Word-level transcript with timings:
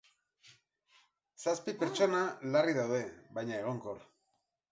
Zazpi 1.43 1.75
pertsona 1.83 2.23
larri 2.55 2.75
daude, 2.79 3.03
baina 3.39 3.57
egonkor. 3.61 4.03